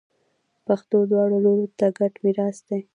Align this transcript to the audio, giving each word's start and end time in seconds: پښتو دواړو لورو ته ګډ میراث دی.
پښتو 0.65 0.97
دواړو 1.11 1.37
لورو 1.45 1.67
ته 1.79 1.85
ګډ 1.97 2.13
میراث 2.23 2.57
دی. 2.67 2.79